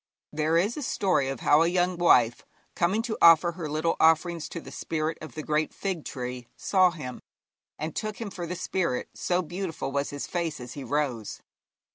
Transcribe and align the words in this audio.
There 0.33 0.57
is 0.57 0.75
a 0.77 0.81
story 0.81 1.27
of 1.27 1.41
how 1.41 1.61
a 1.61 1.67
young 1.67 1.95
wife, 1.95 2.43
coming 2.75 3.03
to 3.03 3.19
offer 3.21 3.51
her 3.51 3.69
little 3.69 3.97
offerings 3.99 4.49
to 4.49 4.59
the 4.59 4.71
spirit 4.71 5.15
of 5.21 5.35
the 5.35 5.43
great 5.43 5.75
fig 5.75 6.05
tree, 6.05 6.47
saw 6.57 6.89
him, 6.89 7.19
and 7.77 7.95
took 7.95 8.19
him 8.19 8.31
for 8.31 8.47
the 8.47 8.55
spirit, 8.55 9.09
so 9.13 9.43
beautiful 9.43 9.91
was 9.91 10.09
his 10.09 10.25
face 10.25 10.59
as 10.59 10.73
he 10.73 10.83
rose. 10.83 11.43